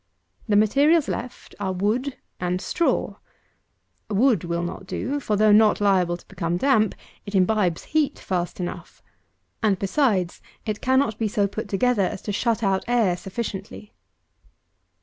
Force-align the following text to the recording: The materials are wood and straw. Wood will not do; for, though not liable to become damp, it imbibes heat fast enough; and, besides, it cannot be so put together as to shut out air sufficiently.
The 0.49 0.55
materials 0.55 1.07
are 1.59 1.71
wood 1.71 2.17
and 2.39 2.59
straw. 2.59 3.17
Wood 4.09 4.43
will 4.43 4.63
not 4.63 4.87
do; 4.87 5.19
for, 5.19 5.35
though 5.35 5.51
not 5.51 5.79
liable 5.79 6.17
to 6.17 6.25
become 6.27 6.57
damp, 6.57 6.95
it 7.27 7.35
imbibes 7.35 7.83
heat 7.83 8.17
fast 8.17 8.59
enough; 8.59 9.03
and, 9.61 9.77
besides, 9.77 10.41
it 10.65 10.81
cannot 10.81 11.19
be 11.19 11.27
so 11.27 11.45
put 11.45 11.69
together 11.69 12.01
as 12.01 12.23
to 12.23 12.31
shut 12.31 12.63
out 12.63 12.83
air 12.87 13.15
sufficiently. 13.15 13.93